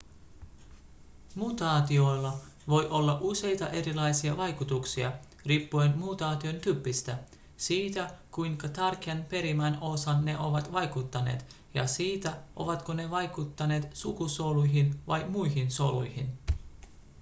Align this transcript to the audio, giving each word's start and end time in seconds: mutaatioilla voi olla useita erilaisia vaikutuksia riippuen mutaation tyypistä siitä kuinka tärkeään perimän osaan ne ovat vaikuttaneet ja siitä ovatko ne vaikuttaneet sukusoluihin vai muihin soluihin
mutaatioilla 1.35 2.37
voi 2.67 2.87
olla 2.87 3.17
useita 3.21 3.69
erilaisia 3.69 4.37
vaikutuksia 4.37 5.11
riippuen 5.45 5.97
mutaation 5.97 6.55
tyypistä 6.55 7.17
siitä 7.57 8.09
kuinka 8.31 8.67
tärkeään 8.69 9.25
perimän 9.29 9.77
osaan 9.81 10.25
ne 10.25 10.37
ovat 10.39 10.71
vaikuttaneet 10.71 11.45
ja 11.73 11.87
siitä 11.87 12.37
ovatko 12.55 12.93
ne 12.93 13.09
vaikuttaneet 13.09 13.87
sukusoluihin 13.93 14.99
vai 15.07 15.29
muihin 15.29 15.71
soluihin 15.71 16.33